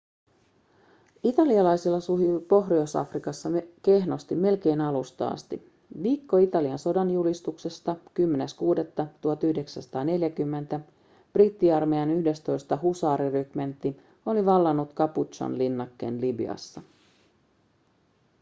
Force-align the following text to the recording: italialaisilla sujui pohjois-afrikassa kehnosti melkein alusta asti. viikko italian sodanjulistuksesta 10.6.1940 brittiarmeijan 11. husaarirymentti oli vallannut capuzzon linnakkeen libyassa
italialaisilla 1.23 1.99
sujui 1.99 2.41
pohjois-afrikassa 2.41 3.49
kehnosti 3.83 4.35
melkein 4.35 4.81
alusta 4.81 5.27
asti. 5.27 5.69
viikko 6.03 6.37
italian 6.37 6.79
sodanjulistuksesta 6.79 7.95
10.6.1940 10.79 10.79
brittiarmeijan 11.33 12.09
11. 12.11 12.77
husaarirymentti 12.81 13.97
oli 14.25 14.45
vallannut 14.45 14.93
capuzzon 14.93 15.57
linnakkeen 15.57 16.21
libyassa 16.21 16.81